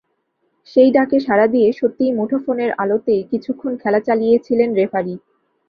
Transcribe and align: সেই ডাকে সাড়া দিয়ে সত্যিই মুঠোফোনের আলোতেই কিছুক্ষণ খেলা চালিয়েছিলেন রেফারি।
সেই 0.67 0.89
ডাকে 0.91 1.17
সাড়া 1.19 1.47
দিয়ে 1.47 1.69
সত্যিই 1.71 2.11
মুঠোফোনের 2.11 2.71
আলোতেই 2.77 3.21
কিছুক্ষণ 3.31 3.73
খেলা 3.77 3.99
চালিয়েছিলেন 4.07 4.69
রেফারি। 4.73 5.15